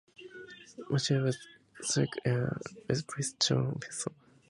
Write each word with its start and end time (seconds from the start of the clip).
Mathias 0.89 1.21
was 1.21 1.37
sacked, 1.93 2.19
and 2.25 2.59
replaced 2.89 3.07
by 3.07 3.37
John 3.45 3.73
Benson. 3.79 4.15